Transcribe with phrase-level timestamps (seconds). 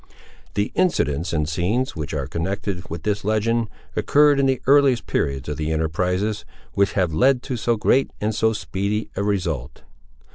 [0.55, 5.47] The incidents and scenes which are connected with this legend, occurred in the earliest periods
[5.47, 6.43] of the enterprises
[6.73, 9.83] which have led to so great and so speedy a result.